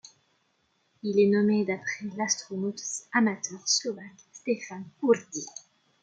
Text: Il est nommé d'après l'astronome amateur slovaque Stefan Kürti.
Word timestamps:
Il 1.03 1.19
est 1.19 1.29
nommé 1.29 1.63
d'après 1.63 2.07
l'astronome 2.17 2.73
amateur 3.13 3.61
slovaque 3.69 4.19
Stefan 4.33 4.83
Kürti. 4.99 5.45